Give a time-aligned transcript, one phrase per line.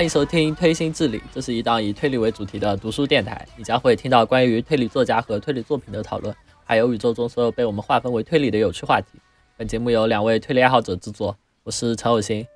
[0.00, 3.46] 欢迎收听《推心置理》，这是一档以推理为主题的读书电台。
[3.54, 6.34] 你将会听到关于推理作家和推理作品的讨论，
[6.64, 9.18] 还有宇宙中所有被我们划分为推理的有趣话题。
[9.58, 12.46] 本节目由两位推理爱好者制作，我是陈有心，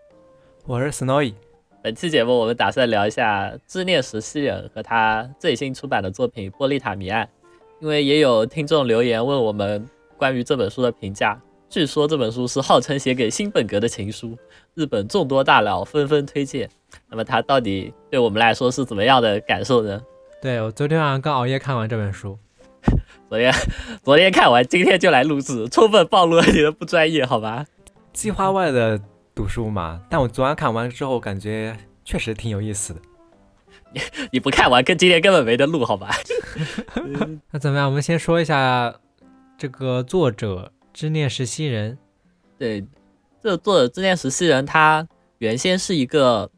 [0.64, 1.34] 我是 Snowy。
[1.82, 7.26] 本期节目我们打算聊一下知念石希人和他最新出版的作品《波丽塔谜案》，
[7.78, 11.38] 因为也有听众留言问我们关于这本书的评价。
[11.68, 14.34] 据说这本书是号称写给新本格的情书，
[14.74, 16.70] 日本众多大佬纷纷推荐。
[17.08, 20.00] 那么它到底对我们来说是怎么样的感受呢？
[20.40, 22.38] 对我昨天晚上刚熬夜看完这本书，
[23.28, 23.52] 昨天
[24.02, 27.64] 昨天看完，今天就来录制，充分暴露了你的不专业，好吧？
[28.12, 29.00] 计划外的
[29.34, 30.00] 读书嘛。
[30.08, 33.00] 但我昨晚看完之后，感觉确实挺有意思的。
[33.92, 34.00] 你
[34.32, 36.14] 你不看完，跟今天根本没得录，好吧？
[37.52, 37.86] 那怎么样？
[37.86, 38.94] 我们先说一下
[39.58, 40.70] 这个作者。
[40.94, 41.98] 之念实习人，
[42.56, 42.80] 对，
[43.42, 45.04] 这个作者之念实习人，他
[45.38, 46.48] 原先是一个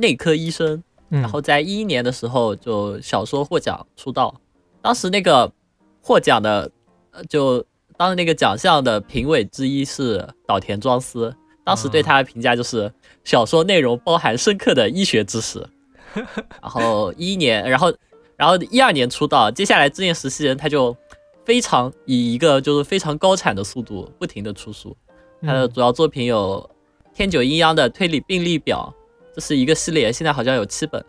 [0.00, 4.34] 内科医生，然后在一一年的时候就小说获奖出道。
[4.82, 5.52] 当时那个
[6.00, 6.70] 获奖的，
[7.12, 7.64] 呃，就
[7.96, 11.34] 当时那个奖项的评委之一是岛田庄司，
[11.64, 12.92] 当时对他的评价就是
[13.22, 15.64] 小说内容包含深刻的医学知识。
[16.60, 17.92] 然后一一年，然后
[18.36, 20.96] 然后一二年出道，接下来知念实习人他就。
[21.42, 24.96] 非常以一个就是非常高产的速度不停的出书，
[25.42, 26.70] 他的主要作品有
[27.12, 28.94] 天九阴阳的推理病例表，
[29.40, 31.02] 这是一个系列，现在好像有七本，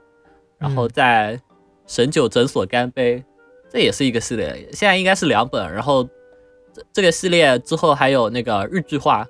[0.58, 1.38] 然后在
[1.86, 3.22] 神九诊所干杯，
[3.70, 6.02] 这也是一个系列，现在应该是两本，然后
[6.72, 9.28] 这这个系列之后还有那个日剧化，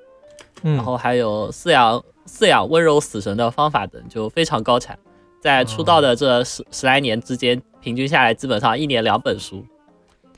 [0.61, 4.95] 然后还有饲养饲养温柔死神的方法等，就非常高产，
[5.41, 9.66] 在出道的这十十来年之间，平均下来基本上一年两本书。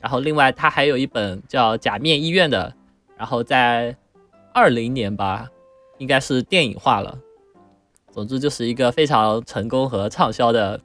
[0.00, 2.74] 然后，另外他还有一本叫《假面医院》的，
[3.18, 3.94] 然后在
[4.54, 5.46] 二零年吧，
[5.98, 7.18] 应该是电影化了。
[8.14, 10.80] 总之，就是一个非常成功和畅销的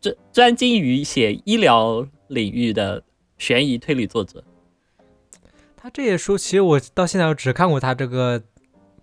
[0.00, 3.02] 专专精于写医疗领域的
[3.36, 4.42] 悬疑推理作者。
[5.76, 8.40] 他这些书，其实我到现在我只看过他这个《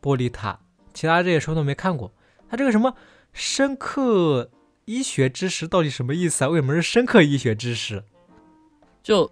[0.01, 0.53] 玻璃塔》，
[0.91, 2.11] 其他这些书都没看过。
[2.49, 2.95] 他这个什么
[3.31, 4.49] 深刻
[4.85, 6.47] 医学知识到底什么意思啊？
[6.47, 8.03] 为什么是深刻医学知识？
[9.03, 9.31] 就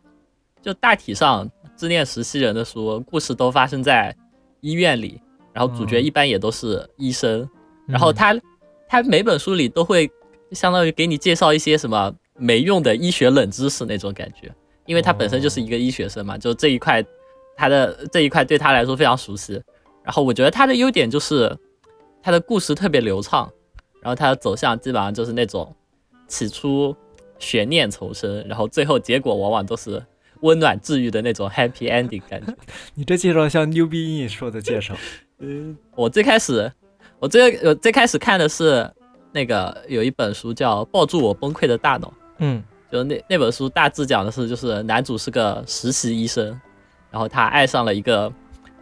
[0.62, 4.16] 就大体上，自恋实习人的书故事都发生在
[4.62, 5.20] 医院里，
[5.52, 7.50] 然后主角一般也都是医生，
[7.88, 8.40] 然后他
[8.88, 10.10] 他每本书里都会
[10.52, 14.54] 相当于给你介绍一些什么没用的医学冷知识那种感觉，
[14.86, 17.04] 因为他本身就是一个医学生嘛，就这一块
[17.56, 19.54] 他的这一块对他来说非常熟悉。
[20.04, 21.56] 然后我觉得他的优点就是
[22.22, 23.52] 他的故事特别流畅，
[24.02, 25.76] 然后他的走向基本上就是那种
[26.28, 26.96] 起初。
[27.40, 30.02] 悬念丛生，然后最后结果往往都是
[30.42, 32.56] 温暖治愈的那种 happy ending 感觉。
[32.96, 34.96] 你这介绍像牛逼说的介绍。
[35.40, 36.72] 嗯， 我最开始，
[37.24, 38.86] 我最我最开始看的是
[39.32, 42.10] 那个有一本书叫《抱住我崩溃的大脑》。
[42.40, 42.62] 嗯，
[42.92, 46.48] 就那那本书大致讲的是，就是男主是个实习医生，
[47.10, 48.30] 然后他爱上了一个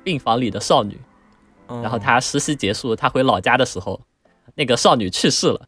[0.04, 1.00] 病房里的少女，
[1.68, 4.02] 然后他实习结束，他回老家的时候，
[4.56, 5.62] 那个少女去世了。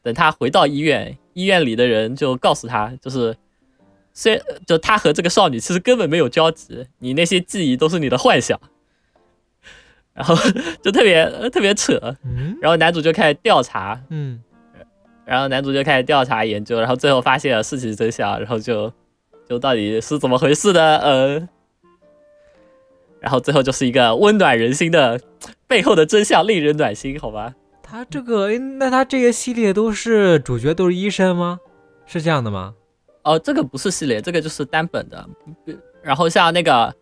[0.00, 1.18] 等他回到医院。
[1.32, 3.36] 医院里的人就告诉他，就是，
[4.14, 8.58] 虽就他和这个少女其实根本没有交集，你那些记忆都是你的幻想，
[10.16, 10.34] 然后
[10.82, 12.00] 就特别特别扯，
[12.60, 14.42] 然后男主就开始调查，嗯，
[15.24, 18.90] 然后男主就开始调查研究，然后最后发现了事情真相，然后就
[19.48, 21.48] 就到底是怎么回事呢，呃，
[23.20, 25.20] 然后最后就是一个温暖人心的
[25.66, 27.54] 背后的真相，令人暖心，好吧。
[27.82, 31.60] 他这个，那他这个系列都是主角都是医生吗？
[32.06, 32.74] 是这样的吗？
[33.22, 35.28] 哦，这个不是系列，这个就是单本的。
[36.02, 36.94] 然后像那个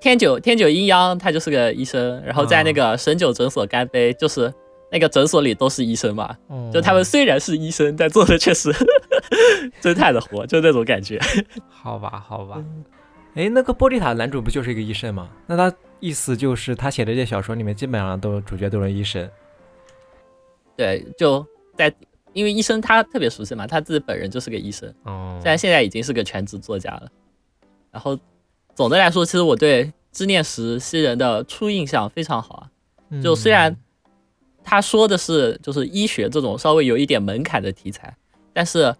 [0.00, 2.22] 天九天九阴阳，他就是个医生。
[2.24, 4.52] 然后在那个神九诊所干杯，就是
[4.90, 6.36] 那个诊所里都是医生嘛。
[6.72, 8.72] 就他们虽然是医生，但做的却是
[9.80, 11.18] 侦探的活，就那种感觉。
[11.68, 12.62] 好吧，好吧。
[13.34, 15.28] 哎，那个玻璃塔男主不就是一个医生吗？
[15.46, 19.28] 那他意思就是他写的这些小说里面基本上都主角都是医生。
[20.76, 21.44] 对，就
[21.76, 21.92] 在
[22.32, 27.08] 因为医生他特别熟悉嘛，他自己本人就是个医生，哦，虽然现在已经是个全职作家了。
[27.90, 28.18] 然后
[28.78, 33.20] 总的来说，其实我对知念实西人的初印象非常好啊。
[33.20, 33.76] 就虽然
[34.62, 38.16] 他说的是就是医学这种稍微有一点门槛的题材，
[38.52, 38.94] 但是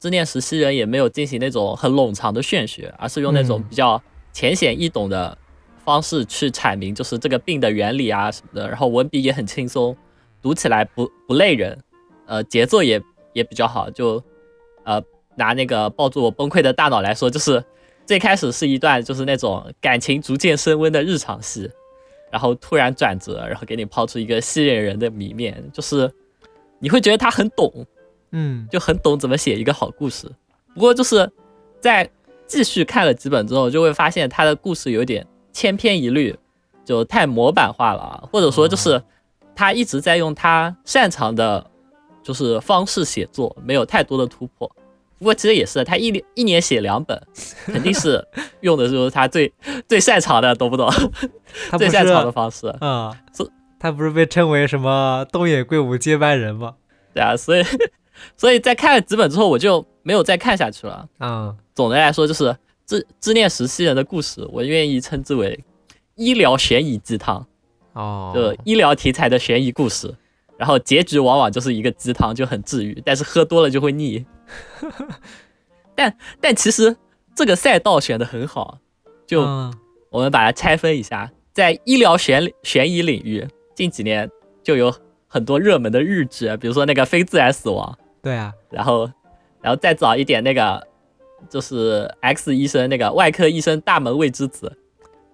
[0.00, 4.02] 知念实西人也没有进行那种很冗长的玄学，而是用那种比较
[4.32, 5.38] 浅显易懂的
[5.84, 9.96] 方式去阐明就是这个病的原理啊什么的，然后文笔也很轻松。
[10.42, 11.80] 读起来不不累人，
[12.26, 13.00] 呃，节奏也
[13.32, 13.88] 也比较好。
[13.88, 14.20] 就，
[14.82, 15.00] 呃，
[15.36, 17.64] 拿那个抱住我崩溃的大脑来说，就是
[18.06, 21.70] 最开始是一段就是那种感情逐渐升温的日常戏，
[22.30, 26.10] 然后突然转折，然后给你抛出一个吸引人的谜面，就是
[26.78, 27.86] 你会觉得他很懂，
[28.32, 30.30] 嗯，就很懂怎么写一个好故事。
[30.74, 31.30] 不过就是
[31.80, 32.08] 在
[32.46, 36.36] 继续看了几本之后，就会发现他的故事有点千篇一律，
[36.84, 39.02] 就太模板化了，或者说就是
[39.54, 41.64] 他一直在用他擅长的，
[42.22, 44.70] 就是方式写作，没有太多的突破。
[45.18, 47.20] 不过其实也是，他一年一年写两本，
[47.66, 48.22] 肯定是
[48.60, 49.52] 用的就是他最
[49.88, 50.90] 最擅长的，懂不懂？
[51.70, 52.66] 他不最擅长的方式。
[52.80, 56.74] 啊是，他不是被称为什么东野圭吾接班人吗？
[57.14, 57.62] 对啊，所以
[58.36, 61.08] 所以在看了几本之后，我就没有再看下去了。
[61.20, 62.44] 嗯，总的来说，就是
[62.84, 65.64] 《自自恋石溪人》的故事，我愿意称之为
[66.16, 67.46] 医疗悬疑鸡汤，
[67.92, 70.14] 哦，就医疗题材的悬疑故事。
[70.56, 74.24] 然后结局往往就是一个鸡汤，就很治愈，但是喝多了就会腻。
[75.94, 76.96] 但但其实
[77.34, 78.78] 这个赛道选的很好，
[79.26, 79.74] 就嗯。
[80.10, 84.30] 我们把它拆分一下，在医疗悬悬疑领域，近几年
[84.62, 84.94] 就有
[85.26, 89.10] 很多热门的日剧，比如说那个《非自然死亡》，对啊，然后，
[89.60, 90.80] 然后再早一点那个
[91.50, 94.72] 就是 X 医生那个外科医生大门未知子，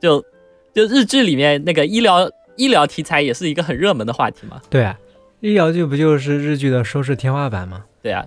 [0.00, 0.24] 就
[0.72, 4.98] 就日剧里面那个医疗医疗题材也是一个很热门的话题嘛，对啊，
[5.40, 7.84] 医疗剧不就是日剧的收视天花板吗？
[8.02, 8.24] 对啊，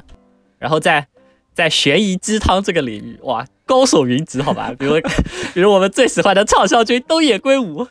[0.63, 1.05] 然后在
[1.53, 4.93] 在悬疑鸡汤这个领域，哇，高手云集，好吧， 比如
[5.53, 7.85] 比如我们最喜欢的畅销君东野圭吾，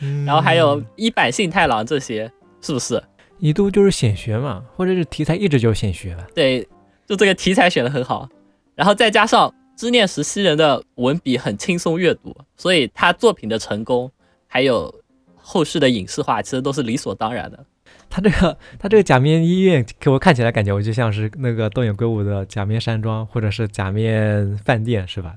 [0.00, 2.28] 嗯然后还有一坂幸太郎这些，
[2.60, 3.00] 是不是？
[3.38, 6.26] 一度就是显学嘛，或者是题材一直就是显学吧。
[6.34, 6.66] 对，
[7.06, 8.28] 就这个题材选的很好，
[8.74, 14.10] 然后再加上知念石溪人的文笔很轻松阅读，所以他作品的成功，
[14.48, 14.92] 还有
[15.36, 17.64] 后续的影视化，其实都是理所当然的。
[18.08, 25.34] 他这个他这个假面医院给我看起来感觉我就像是那个东野圭吾的假面山庄或者是假面饭店是吧？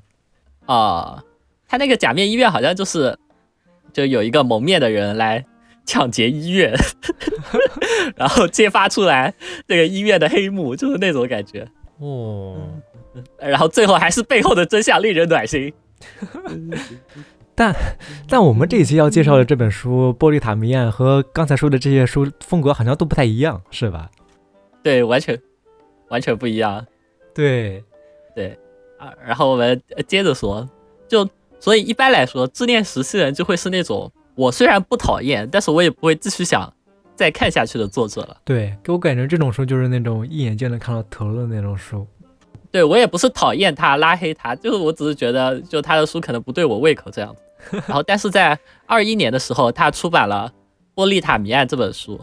[0.66, 1.22] 啊、
[1.68, 3.18] 他那个假面医院好像就是，
[3.92, 5.46] 就有一个蒙面的人来
[5.86, 6.74] 抢劫医院，
[8.16, 9.34] 然后揭发出来
[9.68, 11.68] 这个医院的黑幕，就是那种感觉。
[12.00, 12.80] 哦，
[13.38, 15.74] 然后最后还是背后的真相令人暖心。
[17.56, 17.76] 但
[18.28, 24.10] 但我们这一期要介绍的这本书《波利塔谜案》和刚才说的这些书风格好像都不太一样，是吧？
[24.82, 25.40] 对，完全
[26.10, 26.86] 完全不一样。
[27.34, 27.84] 对
[28.36, 28.58] 对，
[28.98, 30.68] 啊，然后我们呃接着说，
[31.08, 31.28] 就
[31.60, 36.72] 所以一般来说，自恋时期人就会是那种我虽然不讨厌，但是我也不会继续想
[37.16, 38.38] 再看下去的作者了。
[38.44, 42.06] 对，给我感觉这种书就是那种一眼就能看到头的那种书。
[42.74, 47.42] 对我也不是讨厌他、拉黑他，就是我只是觉得就他的书可能不对我胃口这样子。
[47.86, 50.52] 然后，但是在二一年的时候，他出版了
[50.96, 52.20] 《波丽塔谜案》这本书，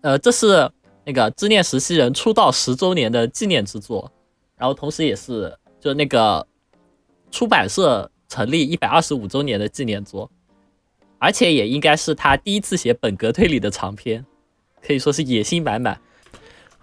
[0.00, 0.68] 呃，这是
[1.04, 4.10] 那个知念石溪人出道十周年的纪念之作，
[4.56, 6.44] 然后同时也是就那个
[7.30, 10.28] 出版社成立一百二十五周年的纪念作，
[11.20, 14.26] 而且也应该是他第一次写本格推理的长篇，
[14.82, 15.96] 可以说是野心满满。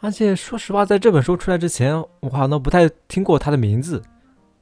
[0.01, 4.01] 而且说实话，在这本书出来之前，我好像都不太听过他的名字，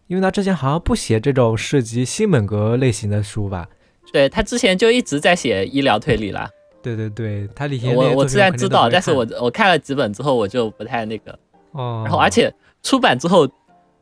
[0.08, 3.68] 因为他之前好像不写这种涉及新本格类型的书吧？
[4.12, 6.50] 对他之前就一直在写医疗推理啦。
[6.82, 11.38] 对对对，他以前我我虽然知道，但是我我看了几本之后，我就不太那个。
[11.72, 13.50] 哦，然后而且出版之后，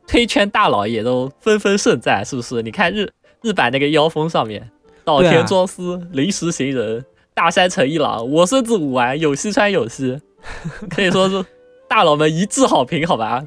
[0.06, 2.60] 推圈大佬也都纷纷盛赞，是不是？
[2.60, 3.08] 你看日
[3.40, 4.70] 日版那个妖风上面，
[5.04, 10.20] 岛田庄司、临时行人、大山诚一郎、我孙子武丸、有西川有希，
[10.90, 11.44] 可以说是
[11.88, 13.46] 大佬们一致好评，好吧？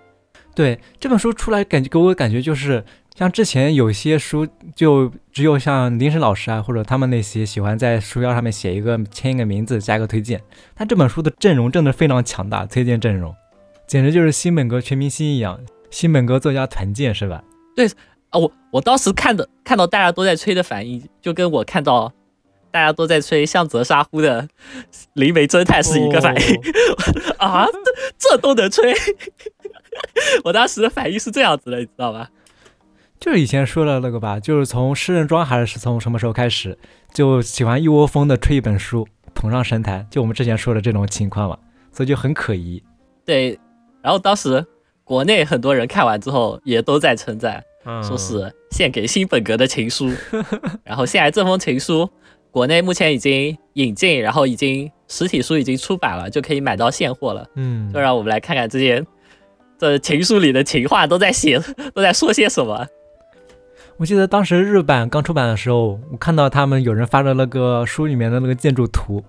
[0.53, 2.83] 对这本书出来，感觉给我感觉就是
[3.13, 10.41] 像之前有些书，就只有像林晨老师啊，或者他们那些喜欢在书腰上面写一个签一个名字，加一个推荐。
[10.73, 13.35] 但这本书的阵容真的非常强大，推荐阵容
[13.85, 15.59] 简直就是新本格全明星一样，
[15.91, 17.43] 新本格作家团建是吧？
[17.75, 17.85] 对
[18.29, 22.11] 啊，我我当时看的看到大家都在吹的反应，就跟我看到
[22.75, 24.49] 大家都在吹向泽沙呼的
[25.13, 26.55] 灵媒侦探是一个反应。
[27.39, 27.65] 哦 啊，
[28.19, 28.93] 这这都能吹？
[30.43, 32.29] 我当时的反应是这样子的，你知道吧？
[33.17, 36.77] 就是以前说的那个吧，就是从诗人庄还是从什么时候开始，
[37.13, 41.57] 就喜欢一窝蜂的吹一本书捧上神坛，就我们之前说的这种情况嘛，
[41.93, 42.83] 所以就很可疑。
[43.23, 43.57] 对，
[44.01, 44.65] 然后当时
[45.05, 50.11] 国内很多人看完之后也都在称赞，嗯说是献给新本格的情书。
[50.83, 52.09] 然后现在这封情书，
[52.55, 57.45] 国内目前已经引进，然后已经实体书已经出版了，就可以买到现货了。
[57.55, 59.05] 嗯就，让我们来看看这些
[59.77, 61.59] 这情书里的情话都在写
[61.93, 62.87] 都在说些什么。
[63.97, 69.21] 我记得当时日版刚出版的时候，我看到他们有人发的那个书里面的那个建筑图，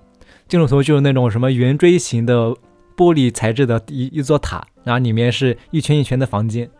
[0.47, 2.54] 建筑图就是那种什么圆锥形的
[2.97, 6.71] 玻璃材质的一一座塔，然后里面是一圈一圈的房间。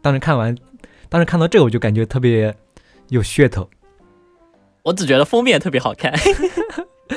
[0.00, 0.56] 当时看完，
[1.08, 2.54] 当时看到这个我就感觉特别
[3.08, 3.68] 有噱头。
[4.86, 6.12] 我只觉得封面特别好看。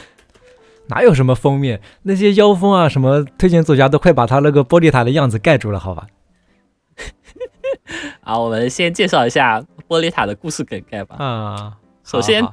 [0.89, 1.79] 哪有什么封面？
[2.01, 6.07] 那些妖风啊，什么推荐作家都快把他那个玻璃塔的样子盖住了，好吧？
[8.21, 11.15] 啊，我们先介绍一下玻璃塔的故事梗概吧。
[11.23, 12.43] 啊，首先，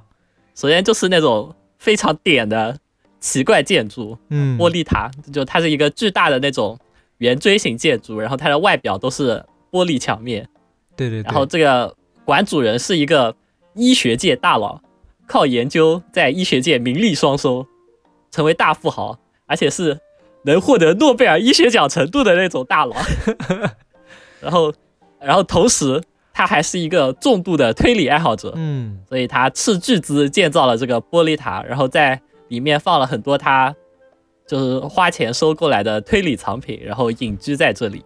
[0.55, 2.79] 首先就是那种非常点的
[3.19, 6.79] 奇怪建筑，嗯，玻璃塔，就它是一个巨大的那种
[7.19, 10.47] 圆锥形建筑，然后它的外表都是玻璃墙面。
[10.95, 11.23] 对对。
[11.23, 11.97] 然后这个
[12.27, 13.35] 馆主人是一个
[13.75, 14.79] 医学界大佬，
[15.27, 17.67] 靠研究在医学界名利双收，
[18.31, 19.99] 成为大富豪，而且是
[20.45, 22.97] 能获得诺贝尔医学奖程度的那种大佬。
[24.41, 24.73] 然后。
[25.19, 26.01] 然后同时，
[26.33, 33.75] 他还是一个重度的推理爱好者，嗯，所以他斥巨资建造了这个玻璃塔，然后在里面放了很多他
[34.47, 38.05] 就是花钱收购来的推理藏品，然后隐居在这里。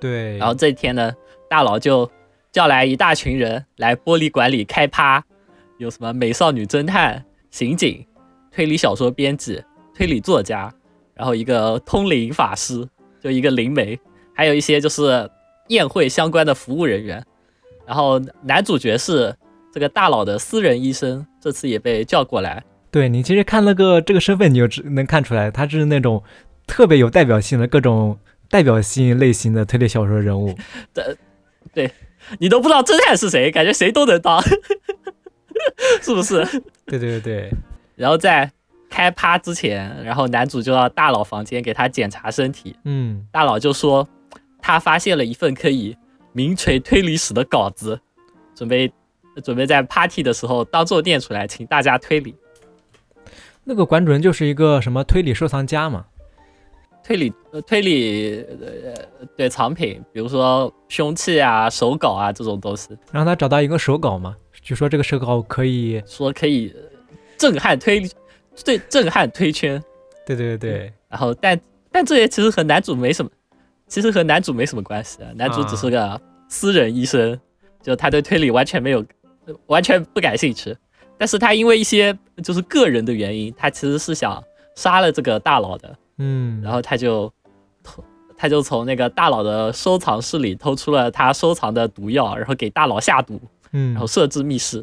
[0.00, 0.36] 对。
[0.36, 1.14] 然后这一天呢，
[1.48, 2.10] 大佬就
[2.50, 5.24] 叫来一大群人来玻璃馆里开趴，
[5.78, 8.06] 有什么美少女侦探、刑警、
[8.50, 9.62] 推理小说编辑、
[9.94, 10.72] 推理作家，
[11.14, 12.86] 然后一个通灵法师，
[13.20, 13.98] 就一个灵媒，
[14.34, 15.30] 还有一些就是。
[15.68, 17.24] 宴会相关的服务人员，
[17.86, 19.34] 然后男主角是
[19.72, 22.62] 这个大佬的私人医生，这次也被叫过来。
[22.90, 26.22] 对你其实看那个这个身份，你就能看出来，他是那种
[26.66, 28.18] 特别有代表性的各种
[28.50, 30.54] 代表性类型的推理小说人物。
[30.92, 31.16] 对，
[31.72, 31.90] 对
[32.38, 34.38] 你都不知道侦探是谁，感觉谁都能当，
[36.02, 36.44] 是不是？
[36.86, 37.50] 对对对对。
[37.96, 38.50] 然后在
[38.90, 42.76] 开趴之前，然后男主就到大佬房间给他检查身体。
[42.84, 44.08] 嗯，大佬就说。
[44.66, 45.94] 他发现了一份可以
[46.32, 48.00] 名垂推理史的稿子，
[48.54, 48.90] 准备
[49.44, 52.34] 准备在 party 的时候当做念出来，请大家推理。
[53.62, 56.06] 那个馆主人就是一个什么推理收藏家嘛？
[57.04, 57.30] 推理
[57.66, 62.96] 推理呃对藏品，比如说凶器啊、手稿啊这种东西。
[63.12, 64.34] 让他找到一个手稿嘛，
[64.64, 66.74] 据说这个手稿可以说可以
[67.36, 68.10] 震撼推理，
[68.64, 69.80] 对震撼推圈。
[70.24, 70.92] 对对对对。
[71.06, 71.60] 然后但
[71.92, 73.30] 但这些其实和男主没什么。
[73.86, 76.18] 其实和男主没什么关系啊，男主只是个
[76.48, 77.38] 私人医生，
[77.82, 79.04] 就他对推理完全没有，
[79.66, 80.74] 完全不感兴趣。
[81.18, 84.42] 但是他因为一些就是个人的原因，他其实是想
[84.74, 87.30] 杀了这个大佬的，嗯，然后他就
[87.82, 88.02] 偷，
[88.38, 93.38] 他就从那个大佬的收藏室里偷出了他收藏的毒药，然后给大佬下毒，
[93.74, 94.82] 嗯，然后设置密室，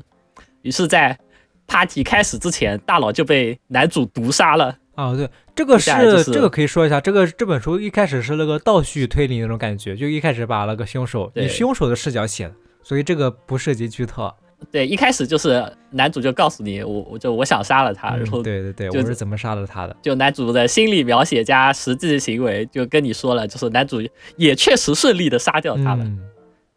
[0.61, 1.17] 于是，在
[1.65, 4.77] party 开始之前，大佬就被男主毒杀了。
[4.93, 5.91] 啊，对，这个是
[6.25, 14.31] 这个可以说一下，这个这本书一开始是那个倒叙推理那种感觉，就一开始把那个凶手以凶手的视角写的，所以这个不涉及剧透。
[14.69, 19.95] 对，一开始就是男主就告诉你，我我就我想杀了他，然后对对对，我是怎么杀了他的？
[20.03, 23.99] 就男主的心理描写加实际行为，就跟你说了，就是男主
[24.35, 26.05] 也确实顺利的杀掉他了。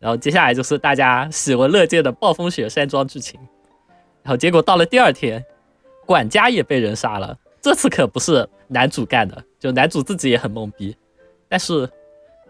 [0.04, 3.40] 然后接下来就是大家喜闻乐见的暴风雪山庄剧情，
[4.23, 5.42] 然后结果到了第二天，
[6.04, 7.34] 管家也被人杀了。
[7.62, 10.94] 这次可不是男主干的，就男主自己也很懵逼，
[11.49, 11.88] 但是，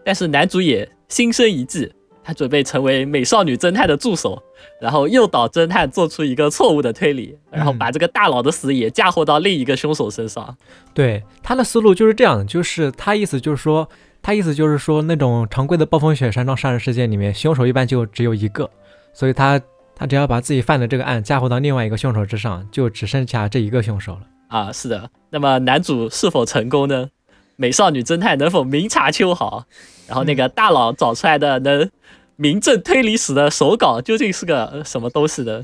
[0.03, 1.89] 但是男主也心生一计，
[2.21, 4.43] 他准备成为美少女侦探的助手，
[4.81, 10.57] 然后诱导侦探做出一个错误的推理，然后把这个大佬的死也嫁祸到另一个凶手身上。
[10.93, 13.87] 对他的思路就是这样，就是他意思就是说，
[14.25, 18.67] 他意思就是说，那种常规的暴风雪山庄杀人事件里面，凶手一般就只有一个，
[19.13, 19.61] 所以他
[19.95, 24.21] 他只要把自己犯的这个案嫁祸到另外一个凶手之上，就只剩下这一个凶手了。
[24.47, 25.07] 啊，是的。
[25.29, 27.07] 那么男主是否成功呢？
[27.55, 29.63] 美少女侦探能否明察秋毫？
[30.07, 31.87] 然后那个大佬找出来的能
[32.35, 35.61] 名正推理史的手稿究竟是个什么东西呢？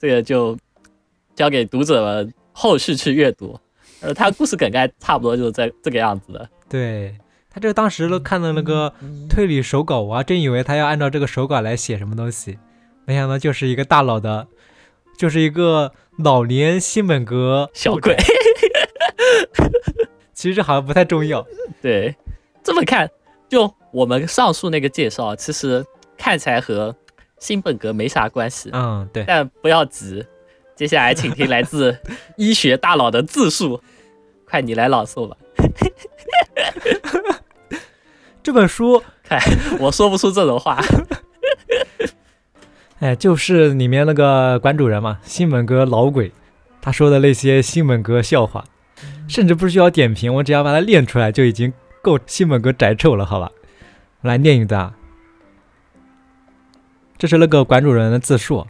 [0.00, 0.56] 这个就
[1.36, 3.60] 交给读者们后续去阅读。
[4.00, 6.48] 呃，他故事梗概差不多就是这这个样子的。
[6.70, 7.14] 对
[7.50, 8.92] 他这当时都看到那个
[9.28, 12.58] 推理手稿，我还真以为他要按照这个手稿来写什么东西，
[13.04, 14.46] 没想到就是一个大佬的，
[15.16, 15.92] 就是一个。
[16.24, 18.16] 老年新本格小鬼，
[20.34, 21.46] 其实好像不太重要。
[21.80, 22.12] 对，
[22.60, 23.08] 这么看，
[23.48, 25.86] 就我们上述那个介绍，其实
[26.16, 26.92] 看起来和
[27.38, 28.68] 新本格没啥关系。
[28.72, 29.22] 嗯，对。
[29.28, 30.26] 但不要急，
[30.74, 31.96] 接下来请听来自
[32.36, 33.80] 医学大佬的自述，
[34.44, 35.36] 快你来朗诵吧。
[38.48, 39.38] 这本书， 看
[39.78, 40.82] 我说不出这种话。
[42.98, 46.32] 哎，就是里面那个馆主人嘛，新本哥老鬼，
[46.80, 48.64] 他说的那些新本哥笑话，
[49.28, 53.52] 甚至不需要点评，我只要把它念出来就已经够新本哥宅臭了，好吧？
[54.22, 54.94] 来念一段，
[57.18, 58.66] 这是那个馆主人的自述。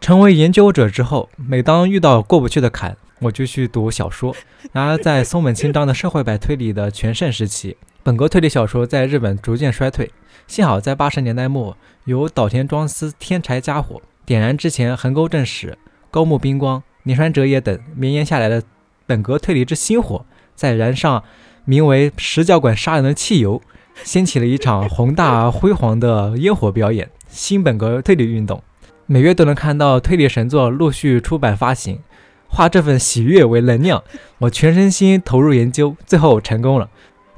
[0.00, 4.34] 成为研究者之后，每当遇到过不去的坎，我就去读小说。
[4.72, 10.10] 然而，在松本清张的社会派推理的全盛时期，本格推理小说在日本逐渐衰退。
[10.46, 15.78] 幸好在八十年代末，由岛田庄司添柴加火，点燃之前横沟正史、
[16.10, 18.62] 高木彬光、年川哲也等绵延下来的
[19.06, 21.24] 本格推理之星火，在燃上
[21.64, 23.62] 名为“十角馆杀人”的汽油，
[24.04, 28.62] 掀起了一场宏大而辉煌的烟火表演——新本格推理运动。
[29.06, 32.00] 每月都能看到推理神作陆续出版发行，
[32.48, 34.04] 化这份喜悦为能量，
[34.40, 36.90] 我全身心投入研究，最后成功了。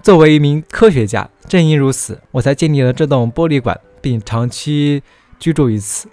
[0.06, 5.02] 作为一名科学家，正因如此，我才建立了这栋玻璃馆，并长期
[5.40, 6.08] 居住于此。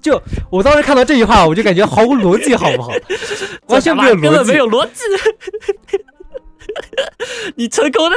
[0.00, 2.90] 就我当时看到这句话，我就感觉毫无逻辑，好不好？
[3.68, 5.02] 完全没有逻辑，没有逻辑。
[7.56, 8.16] 你成功的，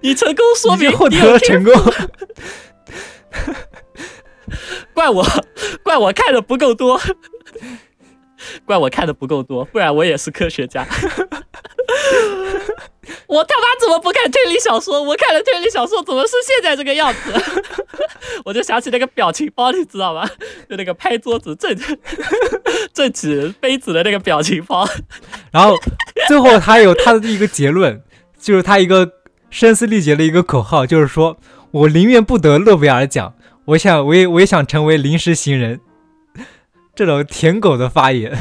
[0.00, 1.72] 你成功说明获得了成功。
[4.92, 5.24] 怪我，
[5.84, 7.00] 怪我看的不够多。
[8.64, 10.86] 怪我看的不够多，不然我也是科学家。
[13.28, 15.02] 我他妈怎么不看推理小说？
[15.02, 17.32] 我看了推理小说，怎么是现在这个样子？
[18.44, 20.28] 我就想起那个表情包，你知道吗？
[20.68, 21.76] 就那个拍桌子、 正
[22.92, 24.88] 正起杯子的那个表情包。
[25.52, 25.76] 然后
[26.28, 28.02] 最后他有他的一个结论，
[28.40, 29.08] 就是他一个
[29.50, 31.36] 声嘶力竭的一个口号，就是说
[31.70, 33.34] 我宁愿不得诺贝尔奖，
[33.66, 35.80] 我想我也我也想成为临时行人。
[36.96, 38.36] 这种舔狗的发言，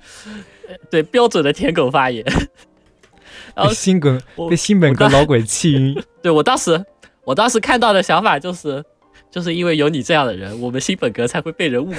[0.90, 2.24] 对标准的舔狗发言。
[3.56, 6.00] 然后新本被新本格老鬼气晕。
[6.22, 6.84] 对我当时，
[7.24, 8.84] 我当时看到的想法就是，
[9.30, 11.98] 就是因为有你这样的人，我们新本格才会被人误会。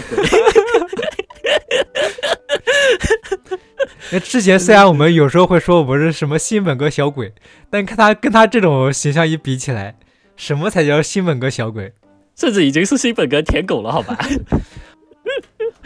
[4.12, 7.34] 那之前虽然我们有时候会说我们是什么新本格小鬼，
[7.70, 9.98] 但看他跟他这种形象一比起来，
[10.36, 11.92] 什么才叫新本格小鬼？
[12.36, 14.18] 甚至已经是新本格舔狗了，好吧？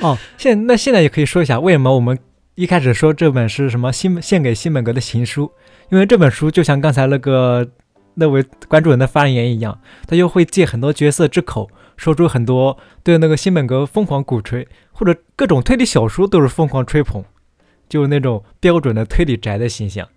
[0.02, 2.18] 哦，现那现在也可以说一下，为什么我们
[2.56, 5.52] 一开始说这本是什么新献给新本格的情书？
[5.90, 7.68] 因为这本书就像刚才那个
[8.16, 17.24] 那位关注人的发言一样，他就会借很多角色之口，说出很多对那个新本格疯狂鼓吹，或者各种推理小说都是疯狂吹捧，
[17.88, 20.08] 就是那种标准的推理宅的形象，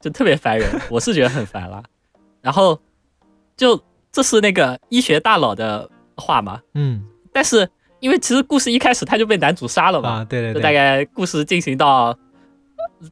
[0.00, 0.68] 就特别烦人。
[0.90, 1.82] 我是觉得很烦了。
[2.40, 2.80] 然后
[3.56, 6.60] 就这是那个医学大佬的话嘛？
[6.74, 7.68] 嗯，但是。
[8.04, 12.14] 因为其实故事一开始他就被男主杀了嘛，啊对对对，大概故事进行到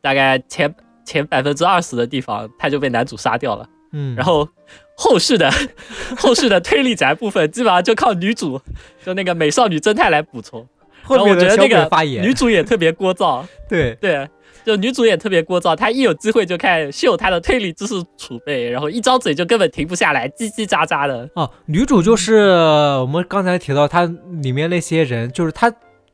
[0.03, 4.47] 大概前前百分之二十的地方，他就被男主杀掉了，嗯，然后
[4.95, 5.51] 后续的
[6.19, 8.61] 后续的推理宅部分基本上就靠女主，
[9.03, 10.69] 就那个美少女侦探来补充，
[11.09, 11.89] 然后我觉得那个
[12.21, 13.95] 女主也特别聒噪， 对。
[13.95, 14.29] 对。
[14.64, 21.29] 就女主也特别聒噪，她一有机会就开始秀她的推理知识储备，然后一张嘴就根本停不下来，叽叽喳喳的。
[21.35, 22.40] 哦，女主就是
[23.01, 24.05] 我们刚才提到她
[24.40, 25.72] 里面那些人，就是她，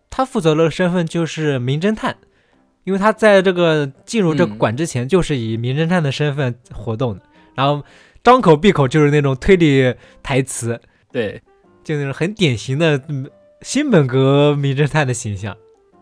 [0.08, 2.16] 她负责的身份就是名侦探，
[2.84, 7.22] 因为她在这个进入这个馆之前就是以名侦探的身份活动的，
[7.54, 7.84] 然后
[8.24, 10.80] 张口闭口就是那种推理台词，
[11.12, 11.40] 对，
[11.84, 13.00] 就那种很典型的
[13.60, 15.56] 新本格名侦探的形象，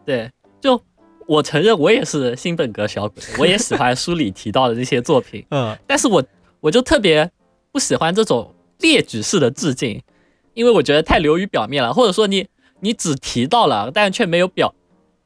[0.04, 0.30] 对，
[0.60, 0.80] 就。
[1.26, 6.24] 我承认我也是新本格小鬼，我也喜欢书里提到的这些作品， 嗯，但是我
[6.60, 7.30] 我就特别
[7.72, 10.02] 不喜欢这种列举式的致敬，
[10.54, 12.46] 因为我觉得太流于表面了，或者说你
[12.80, 14.74] 你只提到了，但却没有表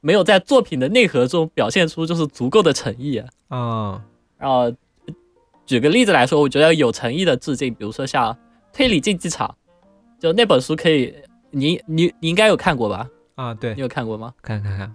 [0.01, 4.03] 没有在作品的内核中表现出就是足够的诚意啊。
[4.39, 4.73] 然后
[5.67, 8.37] 举个例子来说，我觉得有诚意的致敬，比如说像
[8.73, 9.55] 推理竞技场，
[10.19, 11.15] 就那本书可以，
[11.51, 13.07] 你你你应该有看过吧？
[13.35, 14.33] 啊，对，你有看过吗？
[14.41, 14.95] 看看看。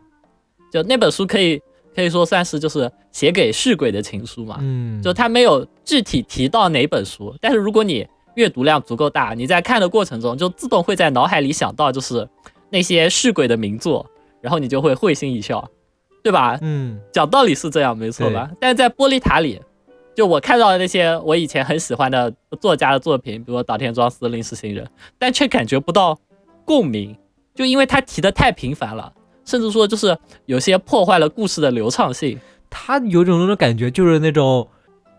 [0.76, 1.62] 就那本书可以
[1.96, 12.28] 可以说算是就是写给续鬼的情书嘛，嗯，就他没有具体提到哪本书，但是如果你阅读量足够大，你在看的过程中就自动会在脑海里想到就是
[12.70, 14.06] 那些续鬼的名作，
[14.42, 15.66] 然后你就会会心一笑，
[16.22, 16.60] 对吧？
[16.62, 18.52] 嗯，讲道理是这样，没错吧？
[18.60, 19.62] 但是在玻璃塔里，
[20.14, 24.86] 就我看到的那些我以前很喜欢的作家的作品，比如岛田庄司、临时行人，
[25.18, 26.20] 但却感觉不到
[26.66, 27.16] 共鸣，
[27.54, 29.14] 就因为他提的太频繁了。
[29.46, 32.38] 甚至说，就是有些破坏了故事的流畅性。
[32.70, 34.68] 他有种那种感觉，就是那种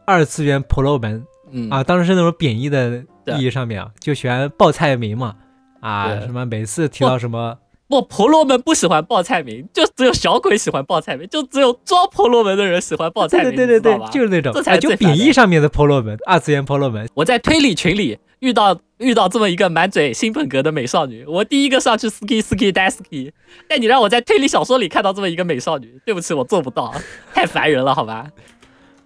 [0.04, 1.70] 二次元婆罗门，嗯。
[1.70, 3.02] 啊，当时是那种贬义的
[3.38, 5.34] 意义上面啊，就喜欢报菜名嘛，
[5.80, 7.56] 啊，什么每次提到什么，
[7.88, 17.09] 不，婆罗门不喜欢报菜名，就只有小鬼喜欢报菜名，就只有装婆罗门的人喜欢报菜名，对对对对，就是那种，啊，就贬义上面的婆罗门，二次元婆罗门。
[17.14, 18.79] 我在推理群里遇到。
[18.99, 23.31] 遇到这么一个满嘴新本格的美少女，我第一个上去 ski ski daski。
[23.68, 26.94] 但你让我在推理小说里看到这么一个美少女，对不起，我做不到，
[27.35, 28.29] 太烦人了，好吧？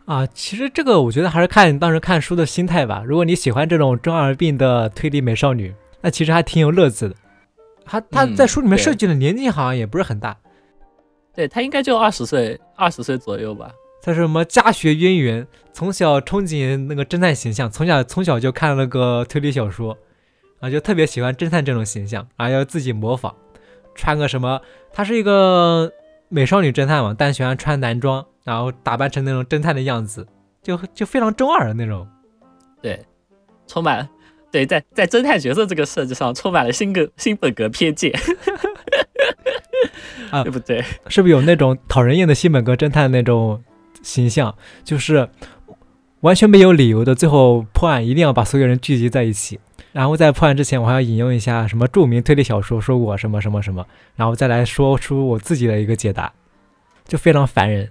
[0.04, 3.02] 啊，其实这个我觉得还是看当时看书的心态吧。
[3.04, 7.16] 如果你喜欢这种中二病的推理美少女，那其实还挺有乐子的。
[7.90, 10.36] 她她在书里面设计的年纪好像也不是很大，
[11.34, 13.72] 对他应该就二十岁，二十岁左右吧。
[14.00, 19.98] 他是什么家学渊源，从小憧憬那个侦探形象，从小从小就看那个推理小说，
[20.60, 23.34] 啊，就特别喜欢侦探这种形象，啊，要自己模仿。
[23.96, 24.60] 穿个什么，
[24.92, 25.92] 他是一个
[26.28, 30.24] 美少女侦探嘛，但喜欢穿男装，然后打扮成那种侦探的样子，
[30.62, 32.08] 就就非常中二的那种。
[32.80, 33.04] 对，
[33.66, 34.08] 充满
[34.50, 38.12] 对在在侦探角色这个设置上充满了新格新本格偏见，
[40.30, 40.82] 啊对不对？
[41.08, 43.62] 是不是有那种讨人厌的新本格侦探那种
[44.02, 44.54] 形象？
[44.84, 45.28] 就是
[46.20, 49.60] 完全没有理由的，最后破案一定要把所有人聚集在一起。
[49.92, 53.84] 然后在破案之前，我还要引用一下什么著名推理小说，说我什么什么什么，
[54.14, 56.32] 然后再来说出我自己的一个解答，
[57.06, 57.90] 就非常烦人。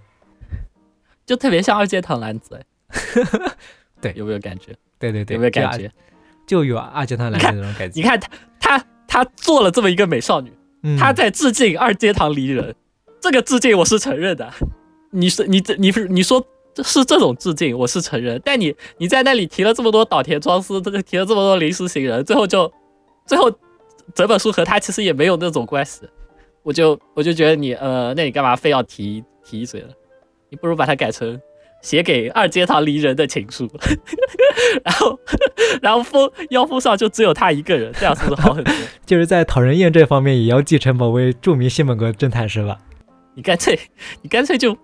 [1.25, 2.55] 就特别像二阶堂男子，
[2.89, 3.51] 哎
[4.01, 4.73] 对有没有感觉？
[4.97, 5.91] 对对对，有没有感觉？
[6.49, 7.91] 就有二阶堂来的那种感觉。
[7.93, 8.27] 你看他
[8.59, 12.73] 他他做了这么一个美少女，嗯他在致敬二阶堂离人，
[13.21, 14.51] 这个致敬我是承认的。
[15.11, 16.43] 你是你这你是你说
[16.83, 18.41] 是这种致敬，我是承认。
[18.43, 22.73] 但你你在那里提了这么多岛田庄司，这个提了这么多临时行人，最后就
[23.27, 23.51] 最后
[24.15, 26.01] 整本书和他其实也没有那种关系。
[26.63, 29.89] 我就我就觉得你呃，那你干嘛非要提提一嘴呢？
[30.49, 31.39] 你不如把它改成
[31.81, 33.69] 写给二阶堂离人的情书，
[34.83, 35.19] 然后
[35.81, 38.73] 然后封腰封上就只有他一个人，这样是不是好很多？
[39.05, 42.77] 就是在讨人厌这方面也要继承某位著名新本格侦探是吧？
[43.35, 43.79] 你干脆
[44.21, 44.77] 你干脆就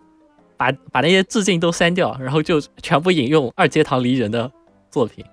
[0.55, 4.49] 把把那些致敬都删掉，然后就全部引用二阶堂离人的
[4.89, 5.25] 作品，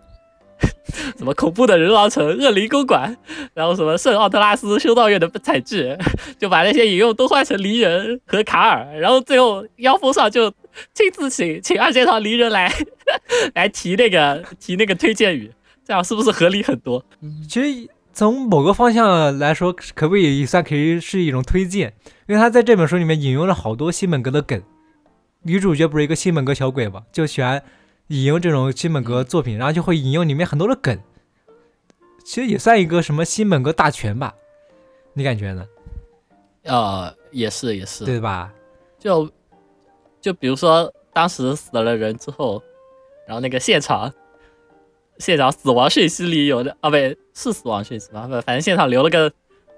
[1.16, 3.16] 什么恐怖的人狼城、恶灵公馆，
[3.54, 5.96] 然后什么圣奥特拉斯修道院的彩制，
[6.40, 10.52] 就把那些引用都换成离人和卡尔，然后最后腰封上就
[10.94, 12.72] 亲自请请二阶堂离人来
[13.54, 15.52] 来提那个提那个推荐语，
[15.84, 17.04] 这样是不是合理很多？
[17.48, 21.94] 其实从某个方向来说，可不可以也算可以是一种推荐？
[22.28, 24.62] 因为他在这本书里面引用了好多新本格的梗。
[25.42, 27.62] 女主角不是一个新本格小鬼嘛，就喜欢
[28.08, 30.98] 引用这种新本格作品，然后就会引用里面很多的梗。
[32.24, 34.34] 其实也算一个什么新本格大全吧？
[35.14, 35.66] 你感觉呢？
[36.62, 38.52] 呃，也是也是，对吧？
[39.00, 39.28] 就
[40.22, 42.62] 就比如说当时死了人之后，
[43.26, 44.10] 然后那个现场
[45.18, 48.26] 现场死亡讯息里有的啊，不对是死亡讯息吧？
[48.26, 49.30] 不，反正现场留了个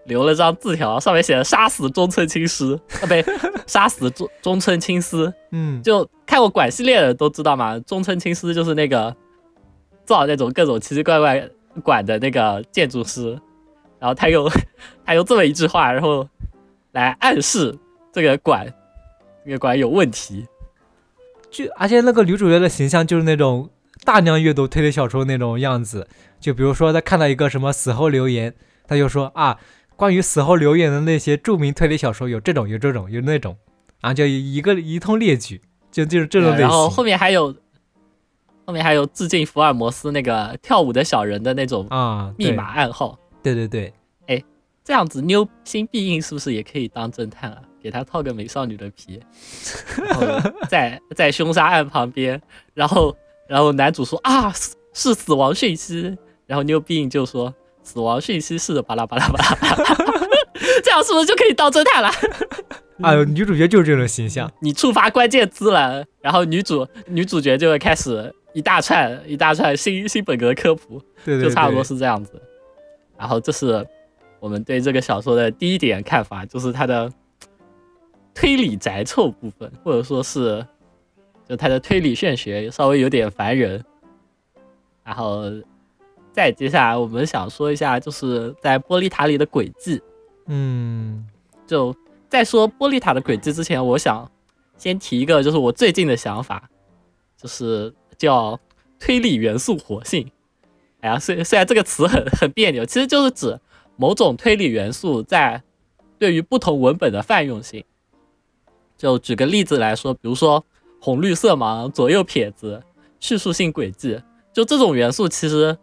[0.05, 3.25] 留了张字条，上面写的“杀死中村青司”啊，不对，
[3.67, 5.33] 杀死中中村青司。
[5.51, 9.15] 嗯，就看过管系列的都知道嘛，中村青司就是那个
[10.05, 11.49] 造那种各种奇奇怪怪
[11.83, 13.31] 馆的那个建筑师，
[13.99, 14.47] 然后他用
[15.07, 16.29] 他用这么一句话，然后
[16.93, 17.77] 来暗示
[18.13, 18.73] 这个馆
[19.45, 20.47] 这个馆有问题。
[21.51, 23.71] 就而且那个女主角的形象就是那种
[24.05, 26.09] 大量阅读推理小说那种样子。
[26.41, 28.53] 就比如说，她看到一个什么死后留言，
[28.89, 29.59] 她就说啊，
[29.97, 33.57] 关于死后留言的那些著名推理小说有这种有这种有那种，
[34.01, 35.61] 然后就一个一通列举，
[35.93, 36.63] 就就是这种类型。
[36.63, 37.55] 然后后面还有
[38.67, 43.17] 后面还有致敬福尔摩斯那个跳舞的小人的那种啊，密码暗号。
[43.43, 43.95] 对对对，
[44.27, 44.43] 哎
[44.83, 47.63] 这样子，妞心必应是不是也可以当侦探啊？
[47.85, 49.20] 给他套个美少女的皮，
[50.09, 52.40] 然后在在凶杀案旁边，
[52.73, 53.14] 然后
[53.47, 56.16] 然后男主说啊是是死亡讯息，
[56.47, 59.97] 然后妞必应就说死亡讯息是巴拉巴拉巴拉巴拉，
[60.83, 62.09] 这样是不是就可以当侦探了？
[63.03, 64.51] 啊，女主角就是这种形象。
[64.61, 72.40] 你触发关键字了，然后女主女主角就会开始一大串一大串新新本格科普，对对对，就差不多是这样子。
[73.18, 73.87] 然后这是
[74.40, 77.12] 我们对这个小说的第一点看法，就是它的
[78.35, 80.66] 推理宅臭部分，或者说是
[81.49, 83.83] 就他的推理玄学稍微有点烦人。
[85.05, 85.44] 然后
[86.33, 90.01] 再接下来我们想说一下，就是在玻璃塔里的轨迹。
[90.47, 91.27] 嗯
[91.66, 91.94] 就
[92.29, 94.31] 在说玻璃塔的轨迹之前，我想
[94.77, 96.68] 先提一个，就是我最近的想法，
[97.37, 98.59] 就是叫
[98.99, 100.31] 推理元素活性。
[101.01, 103.61] 哎呀，虽虽然这个词很很别扭，其实就是指
[103.97, 105.62] 某种推理元素在
[106.18, 107.85] 对于不同文本的泛用性。
[109.05, 110.64] 就举个例子来说，比如说
[110.99, 112.83] 红绿色盲、左右撇子、
[113.21, 114.19] 叙述性轨迹，
[114.51, 115.77] 就这种元素其实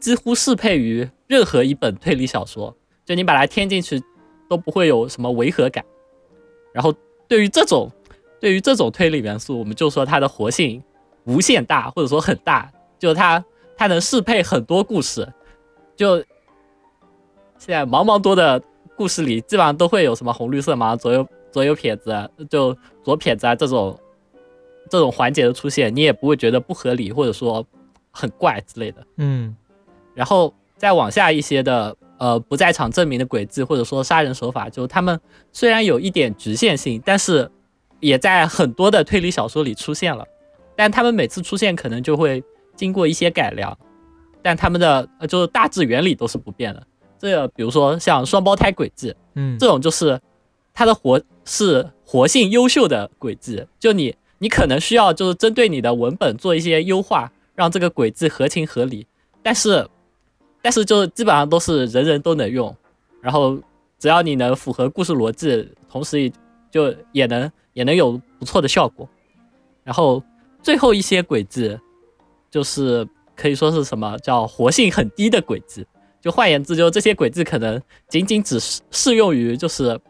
[0.00, 2.76] 几乎适配于任何一本推理小说。
[3.04, 4.02] 就你把它添进去，
[4.50, 5.84] 都不会有什么违和感。
[6.72, 6.92] 然后
[7.28, 7.88] 对于这种
[8.40, 10.82] 对于这种推理元素，我们就说它的活性
[11.26, 13.44] 无限大，或者说很大，就它
[13.76, 15.32] 它能适配很多故事。
[15.94, 16.16] 就
[17.56, 18.60] 现在茫茫多的
[18.96, 23.96] 故事里，基本上都会有什么红绿色盲、左右左右撇子，就左撇子啊这种
[24.90, 27.64] 这种环节的出现，你也不会觉得不合理，或者说
[28.10, 29.06] 很怪之类的。
[29.18, 29.54] 嗯
[30.14, 35.20] 然后再往下一些的呃不在场证明的轨迹，或者说杀人手法，就他们
[35.52, 37.48] 虽然有一点局限性，但是
[38.00, 40.26] 也在很多的推理小说里出现了。
[40.74, 42.42] 但他们每次出现可能就会
[42.74, 43.78] 经过一些改良，
[44.42, 46.84] 但他们的呃就是大致原理都是不变的。
[47.16, 50.20] 这个比如说像双胞胎轨迹，嗯，这种就是
[50.74, 59.06] 它的活是活性优秀的轨迹，就你你可能需要就是针对你的文本做一些优化，让这个轨迹合情合理，
[59.42, 59.88] 但是
[60.60, 62.76] 但是就基本上都是人人都能用，
[63.20, 63.56] 然后
[63.98, 66.32] 只要你能符合故事逻辑，同时也
[66.70, 69.08] 就也能也能有不错的效果，
[69.84, 70.22] 然后
[70.60, 71.78] 最后一些轨迹
[72.50, 73.06] 就是
[73.36, 75.86] 可以说是什么叫活性很低的轨迹。
[76.20, 80.00] 就换言之，就这些轨迹可能仅仅只适适用于就是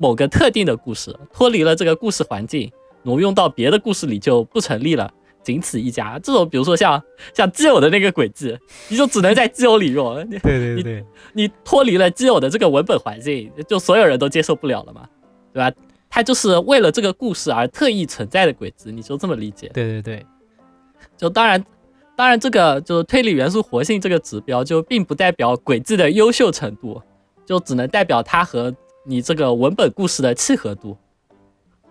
[0.00, 6.18] 某个特定的故事，脱离了这个故事环境，挪用到别的故事里就不成立了，仅此一家。
[6.18, 7.00] 这种比如说像
[7.34, 8.58] 像基友的那个轨迹，
[8.88, 10.14] 你就只能在基友里用。
[10.30, 15.06] 对对对，你脱离了基友的这个文本环境，就所有人都接受不了了嘛，
[15.52, 15.70] 对吧？
[16.08, 19.70] 它就是为了这个故事而特意存在的轨迹，你就这么理解？
[19.74, 20.26] 对对对，
[21.16, 21.62] 就当然。
[22.16, 27.00] 当然，这个就是推理元素活性这个指标，就并不代表轨迹的优秀程度，
[27.46, 28.70] 就只能代表它和
[29.04, 30.96] 你这个文本故事的契合度。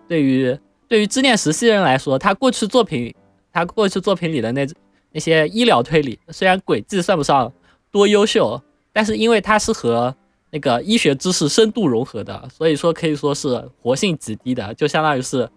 [0.08, 3.14] 对于对于知念实习人来说，他过去作品
[3.52, 4.66] 他过去作品里的那
[5.12, 7.52] 那些医疗推理，虽然轨迹算不上
[7.90, 8.60] 多优秀，
[8.92, 10.14] 但是因为它是和
[10.50, 15.48] 那个医学知识深度融合的，所以说可以说是活性极低的，就相当于是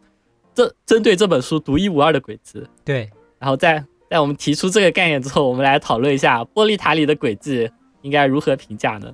[0.53, 2.63] 这针对这本书独一无二的轨迹。
[2.83, 3.83] 对，然后在。
[4.09, 7.67] 在我们提出这个概念之后，我们来讨论一下玻璃塔里的轨迹
[8.03, 9.11] 应该如何评价呢？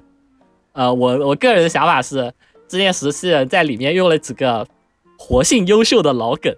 [0.74, 2.34] 呃，我我个人的想法是，
[2.68, 4.66] 这件实习人在里面用了几个
[5.18, 6.56] 活性优秀的老梗，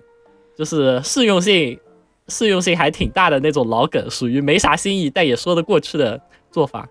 [0.56, 1.80] 就是适用性
[2.28, 6.22] 适用性还挺大的那种老梗，属于没啥新意但也说得过去的
[6.52, 6.88] 做法。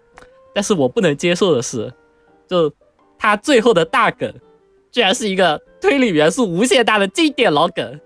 [0.55, 1.93] 但是我不能接受的是，
[2.49, 2.73] 就
[3.19, 4.33] 他最后的大梗，
[4.91, 8.01] 居然是一个推理元素无限大的经典老梗，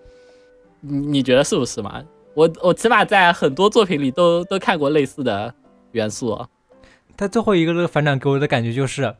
[0.81, 2.03] 你你觉得是不是嘛？
[2.35, 5.55] 我我起码在很多作品里都都看过类似的
[5.93, 6.39] 元素。
[7.17, 9.15] 他最后一个这个反转给我的感觉就是，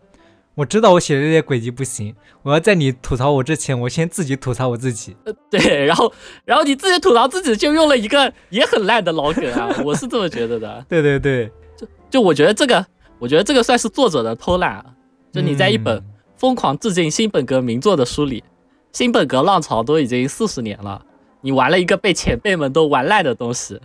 [0.55, 5.17] 我知道我写的这些轨迹不行，我要在你吐槽我之前，我先自己吐槽我自己。
[5.25, 6.13] 呃，对，然后
[6.45, 10.85] 然后你自己吐槽自己，就用了一个也很烂的老梗啊，我是这么觉得的。
[10.89, 12.85] 对对对，就就我觉得这个，
[13.19, 14.85] 我觉得这个算是作者的偷懒啊。
[15.33, 16.01] 就你在一本
[16.37, 18.45] 疯狂致敬新本格名作的书里，
[18.93, 21.05] 新本格浪潮都已经四十年了。
[21.41, 23.81] 你玩了一个被前辈们都玩烂的东西，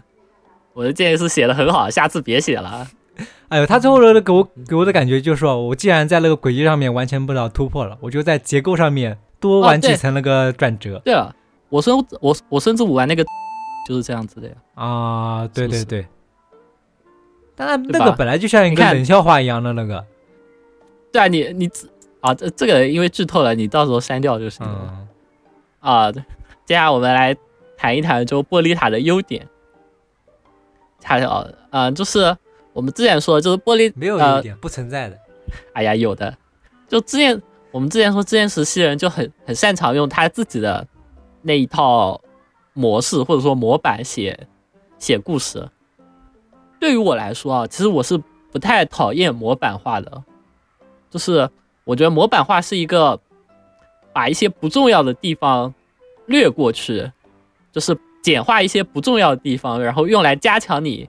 [0.74, 2.88] 我的建议是写的很好，下次别写了。
[3.50, 11.02] 哎呦，他最后的给我给我的感觉就是说，我既然在那个轨迹上面完成不了突破了，我就在结构上面多玩几层那个转折。
[11.06, 11.34] 对啊，
[11.70, 13.26] 我孙我我孙子武玩那个
[13.88, 14.54] 就是这样子的呀。
[14.76, 16.06] 啊，对对对。
[17.56, 20.06] 当然，那个本来就像一个冷笑话一样的那个。
[21.12, 21.70] 对啊，你你
[22.22, 25.08] 啊，这这个因为剧透了，你到时候删掉就行了。
[25.80, 27.36] 啊，接下来我们来。
[27.82, 29.48] 谈一谈就玻璃塔的优点，
[31.00, 32.36] 恰巧，嗯，就是
[32.80, 35.20] 我们之前说的，就是玻璃没有优点，不存在的。
[35.74, 36.34] 哎呀，有的，
[36.88, 40.88] 就之前我们之前说，之前实习人就很很擅长用他自己的
[41.42, 42.22] 那一套
[42.72, 44.48] 模式或者说模板写
[44.98, 45.68] 写故事。
[46.80, 48.18] 对于我来说啊，其实我是
[48.50, 50.24] 不太讨厌模板化的，
[51.10, 51.50] 就是
[51.84, 53.20] 我觉得模板化是一个
[54.14, 55.74] 把一些不重要的地方
[56.28, 57.12] 略过去。
[57.72, 61.08] 就是简化一些不重要的地方，然后用来加强你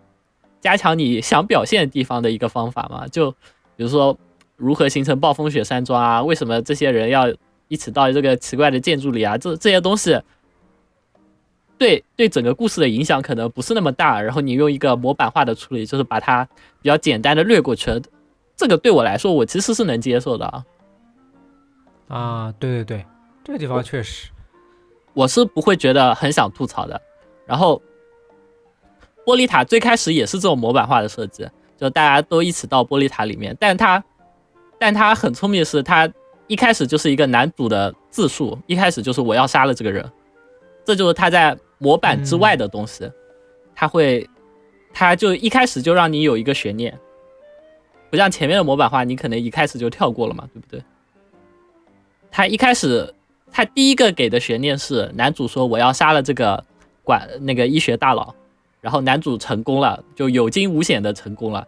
[0.60, 3.06] 加强你想表现的地方的一个方法嘛。
[3.08, 3.30] 就
[3.76, 4.16] 比如说
[4.56, 7.32] 如何形成暴风雪山庄啊，为什么这些人要
[7.68, 9.38] 一起到这个奇怪的建筑里啊？
[9.38, 10.20] 这这些东西
[11.78, 14.20] 对对整个故事的影响可能不是那么大。
[14.20, 16.44] 然后你用一个模板化的处理，就是把它
[16.82, 18.00] 比较简单的略过去了。
[18.54, 20.64] 这个对我来说，我其实是能接受的啊。
[22.08, 23.06] 啊，对对对，
[23.42, 24.28] 这个地方确实。
[25.14, 27.00] 我是不会觉得很想吐槽的。
[27.46, 27.80] 然后，
[29.30, 33.56] 玻璃塔最开始也是这种模板化的设计，就大家都一起到玻璃塔里面。
[33.60, 34.02] 但他，
[34.76, 36.12] 但他很聪明的是，他
[36.48, 40.04] 一开始就是一个男主的自述，一开始就是我要杀了这个人，
[40.84, 43.08] 这就是他在模板之外的东西。
[43.72, 44.28] 他会，
[44.92, 46.98] 他就一开始就让你有一个悬念，
[48.10, 50.82] 不像前面的模板化，你可能一开始就跳过了嘛，对不对？
[52.32, 53.14] 他一开始。
[53.52, 56.64] 他第一个给的悬念是男主说我要杀了这个
[57.02, 58.32] 管那个医学大佬，
[58.80, 61.66] 然后男主成功了，就有惊无险的成功了，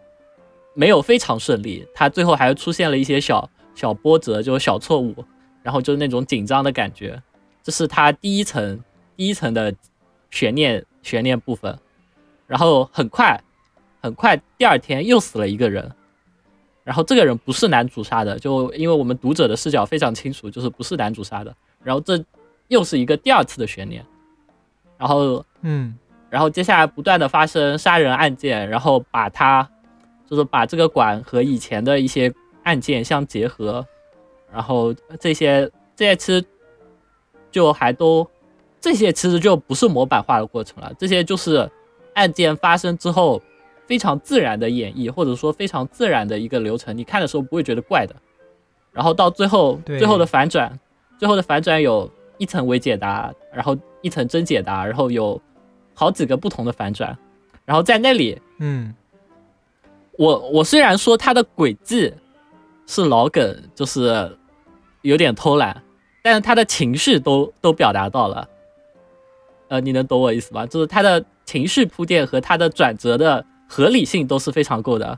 [0.73, 5.13] 没有非常顺利，他最后还出现了一些小小波折，就是小错误，
[5.61, 7.21] 然后就是那种紧张的感觉，
[7.61, 8.79] 这是他第一层
[9.15, 9.73] 第一层的
[10.31, 11.77] 悬念悬念部分，
[12.47, 13.39] 然后很快
[14.01, 15.91] 很快第二天又死了一个人。
[16.83, 21.55] 然后这个人不是男主杀的，就因为我们读者的视角非常清楚，就是不是男主杀的。
[21.81, 22.21] 然后这
[22.67, 24.05] 又是一个第二次的悬念，
[24.97, 25.97] 然后嗯，
[26.33, 29.69] 然后接下来不断的发生杀人案件，然后把它
[30.27, 33.85] 就是把这个馆和以前的一些案件相结合，
[34.51, 36.43] 然后这些这些其实
[37.51, 38.27] 就还都
[38.81, 41.69] 这些其实就不是模板化的过程了，这些就是
[42.15, 43.39] 案件发生之后
[43.85, 48.15] 非常自然的演绎，或者说非常自然的一个流程，你看的时候不会觉得怪的。
[48.91, 50.79] 然后到最后最后的反转，
[51.19, 55.39] 最后的反转有一层伪解答，然后一层真解答，然后有
[55.93, 57.17] 好几个不同的反转，
[57.65, 58.41] 然后在那里。
[58.59, 58.93] 嗯，
[60.17, 62.13] 我我虽然说他的轨迹
[62.85, 64.37] 是老梗，就是
[65.01, 65.83] 有点偷懒，
[66.21, 68.47] 但是他的情绪都都表达到了。
[69.69, 70.65] 呃，你能懂我意思吧？
[70.65, 75.17] 就是他的情绪铺垫和他的转折的合理性都是非常够的。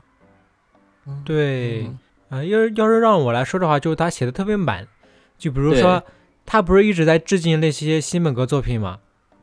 [1.24, 4.88] 对，嗯啊、要是要是让我来说的话，就是他写的特别满，
[5.38, 6.02] 就比如说
[6.44, 8.98] 他不是一直在致敬那些新本格作品嘛，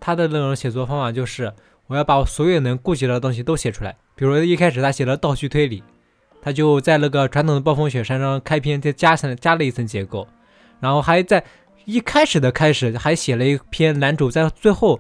[0.05, 1.53] 他的那种写作方法就是
[1.87, 5.81] 我要把我所有能顾及到的东西都写出来，比如一开始他写了倒叙推理，
[6.41, 10.27] 他就在那个传统的暴风雪山上开篇再加上加了一层结构，
[10.81, 11.41] 然后还在
[11.85, 14.99] 一开始的开始还写了一篇男主在最后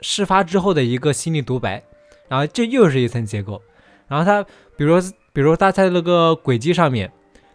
[0.00, 1.80] 事发之后的一个心理独白，
[2.28, 3.62] 然后这又是一层结构，
[4.08, 4.44] 然后他
[4.76, 5.00] 比如
[5.32, 7.12] 比如他在那个轨迹上面，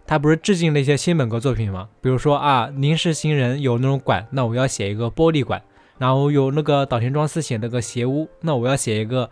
[0.08, 1.89] 他不是致敬了一些新本格作品吗？
[1.99, 5.62] 比如说啊，凝视新人有那种馆，那我要写一个玻璃馆，
[6.03, 9.29] 然后有那个岛田庄司写那个斜屋，那我要写一个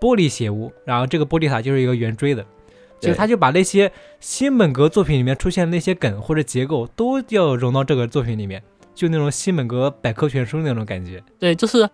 [0.00, 2.42] 玻璃斜屋，然后这个玻璃塔就是一个圆锥的，
[2.98, 8.60] 就对他就把那些新本格作品里面出现的那些梗或者结构都要融到这个作品里面，
[8.96, 11.22] 就那种新本格百科全书那种感觉。
[11.38, 11.88] 对，就是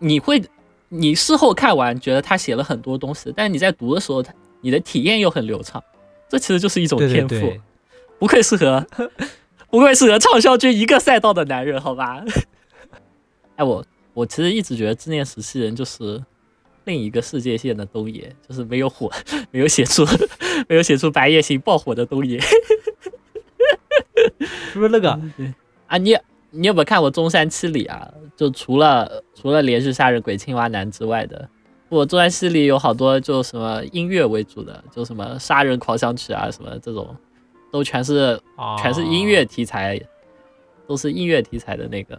[0.00, 0.42] 你会，
[0.88, 5.80] 你事后看完觉得他写了很多东西，但是你在读的时候，他你的体验又很流畅，
[6.28, 7.46] 这其实就是一种对对天赋。
[7.46, 7.60] 对，
[8.18, 8.84] 不愧适合，
[9.70, 12.24] 不愧适合畅销君一个赛道的男人，好吧？
[13.58, 16.22] 哎，我我其实一直觉得志念时期人就是
[16.84, 19.10] 另一个世界线的东野，就是没有火，
[19.50, 20.06] 没有写出
[20.68, 22.54] 没有写出白夜行爆火的东野是
[24.78, 25.20] 不是那个？
[25.88, 25.98] 啊！
[25.98, 26.16] 你
[26.50, 28.08] 你有没有看过中山七里啊？
[28.36, 31.48] 就除了除了连续杀人鬼青蛙男之外的，
[31.88, 37.16] 我中山七里有好多就什么音乐为主的，就什么杀人狂想曲啊什么这种，
[37.72, 38.40] 都全是
[38.80, 39.44] 全是音乐哦。
[39.46, 40.00] 题材，
[40.86, 42.16] 都是音乐题材的那个。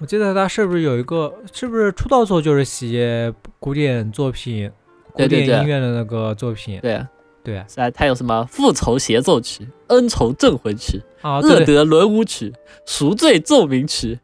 [0.00, 4.70] 我记得他是不是有一个，是不是出道作就是写古典作品、
[5.12, 6.80] 古典对对对音乐的那个作品？
[6.80, 7.06] 对啊，
[7.44, 12.50] 对啊，是啊，他有什么复仇协奏曲、恩仇镇魂曲、啊，对对恶德伦舞曲、
[12.86, 14.18] 赎罪奏鸣曲，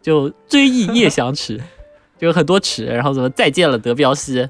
[0.00, 1.60] 就追忆夜想曲，
[2.18, 4.48] 就有很多曲，然后什么再见了德彪西，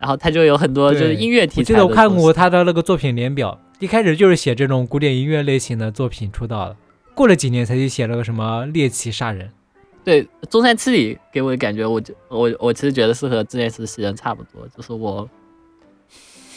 [0.00, 6.76] 然后他就有很多就是音乐题材我记得我看过他的那个作品年表，一开始就是写这种古典音乐类型的作品出道的，
[7.14, 9.52] 过了几年才去写了个什么猎奇杀人。
[10.04, 15.28] 对中山七里给我的感觉，我就我我其实觉得是和这件事袭人差不多，就是我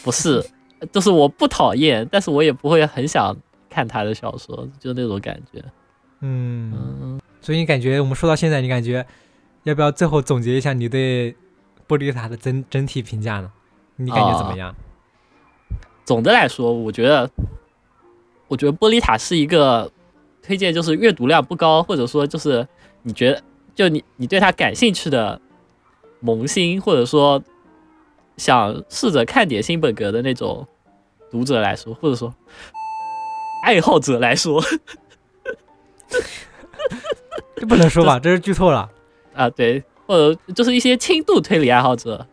[0.04, 0.44] 不是，
[0.92, 3.36] 就是我不讨厌，但是我也不会很想
[3.70, 5.64] 看他的小说，就那种感觉。
[6.22, 9.06] 嗯，嗯，所以你感觉我们说到现在，你感觉
[9.64, 11.34] 要不要最后总结一下你对
[11.88, 13.52] 玻璃塔的整整体评价呢？
[13.98, 14.74] 你感觉怎么样？
[16.06, 17.30] 总的来说，我觉得，
[18.48, 19.92] 我觉得玻璃塔是一个
[20.42, 22.68] 推荐，就是阅读量不高，或者说就是
[23.04, 23.42] 你觉得
[23.76, 25.40] 就你你对他感兴趣的
[26.20, 27.44] 萌新，或者说
[28.38, 30.68] 想试着看点新本格的那种
[31.30, 32.34] 读者来说，或者说
[33.64, 34.62] 爱好者来说，
[37.56, 38.90] 这不能说吧，这是剧透了。
[39.34, 42.26] 啊，对，或者就是一些轻度推理爱好者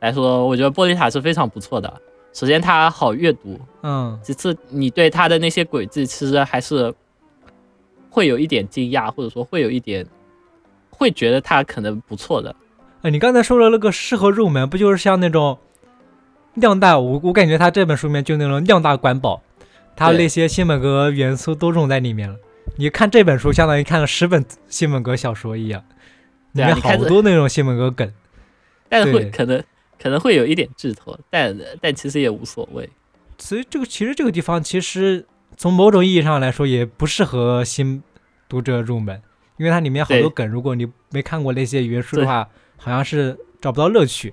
[0.00, 2.00] 来说，我觉得玻璃塔是非常不错的。
[2.32, 6.94] 首先，它好阅读，嗯，其次，你对它的那些轨迹，其实还是
[8.18, 10.04] 会有一点惊讶，或者说会有一点
[10.90, 12.52] 会觉得它可能不错的。
[13.02, 15.56] 哎，你刚才说的那个适合入门，不就是像那种
[16.54, 16.98] 量大？
[16.98, 19.40] 我我感觉他这本书里面就那种量大管饱，
[19.94, 22.34] 他那些新本格元素都融在里面了。
[22.74, 25.84] 你看这本书，相当于看了十本新本格小说一样，
[26.50, 28.12] 里面好多那种新本格梗。
[28.88, 29.62] 但是会可能
[30.02, 32.90] 可能会有一点剧透，但但其实也无所谓。
[33.38, 35.24] 所以这个其实这个地方其实
[35.56, 38.02] 从某种意义上来说也不适合新
[38.48, 39.20] 读者入门，
[39.56, 44.32] 因为它里面好多梗，如果你没看过那些原书的话，好像是找不到乐趣。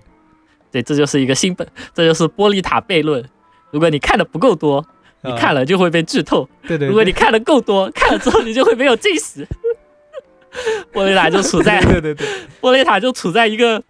[0.71, 3.23] 对，这就是一个新本，这就是玻璃塔悖论。
[3.71, 4.85] 如果你看的不够多，
[5.21, 9.45] 你呃看了就会被剧透；对对，对如果你看的够多， 看了之后你就会没有惊喜。
[10.93, 12.27] 玻璃塔就处在对对对，
[12.61, 13.83] 玻璃塔就处在一个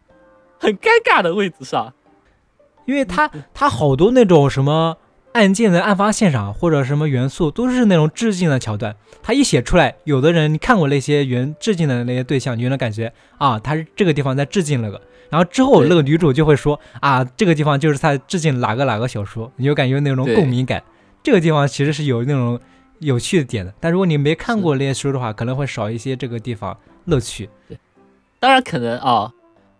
[0.60, 1.94] 很尴尬的位置上。
[2.86, 4.98] 因为它它好多那种什么
[5.36, 20.82] 案件的案发现场或者什么元素都是那种致敬的桥段，他一写出来，有的人你看过那些原致敬的那些对象，你就能感觉啊，他是这个地方在致敬那个，然后之后那个女主就会说啊，这个地方就是在致敬哪个哪个小说，你就感觉那种共鸣感。
[21.22, 22.58] 这个地方其实是有那种
[23.00, 27.50] 有趣的点的，但如果你没看过那些书的话，可能会少一些这个地方乐趣。
[27.68, 27.78] 对，
[28.40, 29.30] 当然可能啊，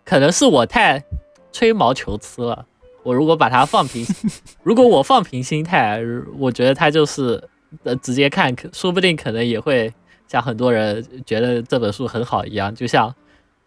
[0.04, 1.02] 可能是我太
[1.50, 2.66] 吹毛求疵了。
[3.06, 4.04] 我如果把它放平，
[4.64, 6.00] 如果我放平心态，
[6.36, 7.48] 我觉得它就是
[7.84, 9.92] 呃直接看，说不定可能也会
[10.26, 13.14] 像很多人觉得这本书很好一样，就像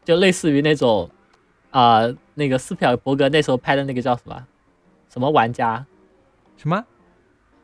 [0.03, 1.09] 就类似于那种。
[1.71, 2.01] 啊，
[2.33, 4.43] 那个斯皮尔伯格那时候拍的那个叫什么？
[5.07, 5.85] 什么玩家？
[6.57, 6.83] 什么？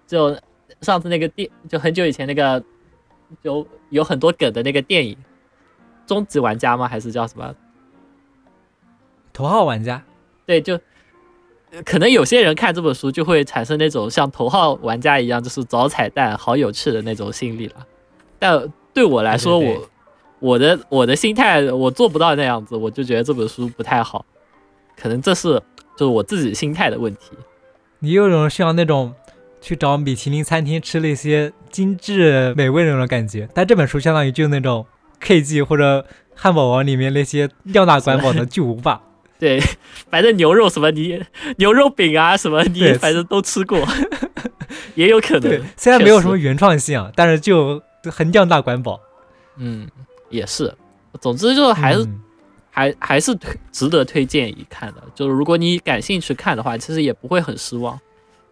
[0.06, 0.38] 就
[0.82, 2.64] 上次那个电，就很久以前那个，
[3.42, 5.16] 就有很多梗的那个电影，
[6.06, 6.88] 《终极玩家》吗？
[6.88, 7.56] 还是叫什么？
[9.34, 10.04] 头号玩家？
[10.46, 10.80] 对，就
[11.84, 17.86] 可能有些人看这本书就会产生那种像头号玩家一样，就是找彩蛋、好有趣的那种心理了。
[18.40, 19.90] 但对我来说，我。
[20.40, 24.24] 我的我的心态，我做不到那样子，我就觉得这本书不太好，
[24.96, 25.54] 可能这是
[25.98, 27.32] 就是我自己心态的问题。
[28.00, 29.14] 你有种像那种
[29.62, 34.86] 去找米其林餐厅吃那些精致美味那种感觉，但这本书相当于就那种
[35.22, 36.06] K G 或者
[36.36, 39.02] 汉堡王里面那些量大管饱的巨无霸。
[39.38, 39.60] 对，
[40.10, 41.24] 反正牛肉什么你
[41.58, 43.86] 牛肉饼啊什么你反正都吃过，
[44.96, 45.64] 也有可能。
[45.76, 49.00] 虽然没有什么原创性啊，但是就很量大管饱。
[49.58, 49.88] 嗯。
[50.32, 50.74] 也是，
[51.22, 52.06] 总之就是还是
[52.72, 53.38] 还还是
[53.72, 55.04] 值得推荐一看的。
[55.14, 57.98] 就是如果你感兴趣看的话，其实也不会很失望。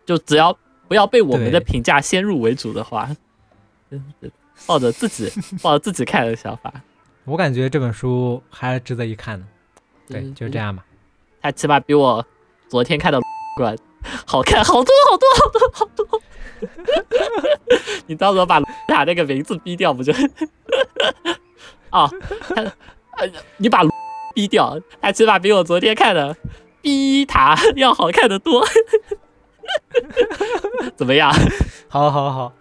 [0.06, 0.56] 就只要
[0.88, 3.10] 不要被我们的评价先入为主的话，
[4.66, 5.30] 抱着自己
[5.62, 6.72] 抱着自己看的想法，
[7.26, 9.46] 我感觉这本书还是值得一看的。
[10.14, 10.86] 对，就这样吧。
[11.41, 12.26] 他起码比我
[12.70, 13.20] 昨天看的
[13.57, 13.78] 馆
[14.26, 16.22] 好看好多好多好多好多。
[18.07, 20.14] 你到时候把塔那个名字逼掉不就？
[21.91, 22.09] 啊，
[22.55, 23.82] 呃，你把
[24.34, 26.36] 逼掉，他起码比我昨天看的
[26.82, 28.66] 逼塔要好看的多，
[30.95, 31.32] 怎么样？
[31.89, 32.53] 好，好，好。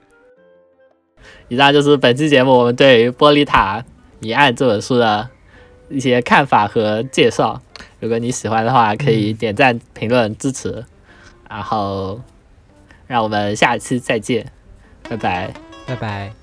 [1.49, 3.85] 以上就是本期节目我们对《玻璃塔
[4.21, 5.29] 谜案》这本书的
[5.93, 7.61] 一些看法和介绍。
[8.01, 10.85] 如果你喜欢的话，可以点赞、评论支持。
[11.49, 12.21] 然后，
[13.07, 14.51] 让我们下期再见，
[15.09, 15.53] 拜拜，
[15.87, 16.42] 拜拜。